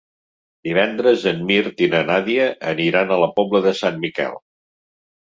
[0.67, 4.39] Divendres en Mirt i na Nàdia aniran a la Pobla de Sant Miquel.